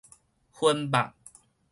[0.51, 1.13] 薰肉